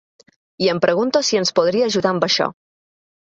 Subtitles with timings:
[0.65, 2.49] I em pregunto si ens podria ajudar amb això.